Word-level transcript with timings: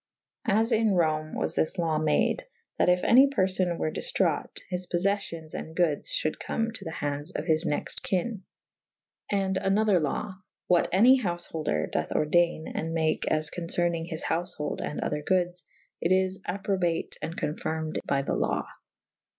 As 0.47 0.71
in 0.71 0.95
Rome 0.95 1.35
was 1.35 1.53
this 1.53 1.77
law 1.77 1.99
made/ 1.99 2.47
that 2.79 2.87
yf 2.87 3.01
any 3.03 3.27
perlbne 3.29 3.77
were 3.77 3.91
dif 3.91 4.11
traught 4.13 4.59
/ 4.65 4.69
his 4.71 4.87
poffeffyons 4.87 5.53
[F 5.53 5.53
iii 5.53 5.59
a] 5.59 5.63
and 5.63 5.75
goodes 5.75 6.09
fhulde 6.09 6.39
come 6.39 6.71
to 6.71 6.83
the 6.83 6.89
handes 6.89 7.29
of 7.33 7.45
his 7.45 7.67
next 7.67 8.01
kynne. 8.01 8.41
And 9.29 9.57
an 9.57 9.77
other 9.77 9.99
law 9.99 10.39
/ 10.53 10.65
what 10.67 10.89
any 10.91 11.21
houfeholder 11.21 11.91
dothe 11.91 12.15
orden' 12.15 12.67
and 12.73 12.95
make 12.95 13.27
as 13.27 13.51
concernynge 13.51 14.07
his 14.07 14.23
houfeholde 14.23 14.81
and 14.81 15.01
other 15.01 15.21
goodes 15.21 15.65
/ 15.83 16.01
it 16.01 16.11
is 16.11 16.39
approbate 16.49 17.17
and 17.21 17.37
confirmed 17.37 17.99
by 18.07 18.23
the 18.23 18.33
lawe. 18.35 18.65